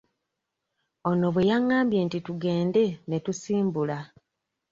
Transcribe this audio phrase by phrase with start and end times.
[1.09, 3.97] Ono bwe yagambye nti tugende ne tusimbula.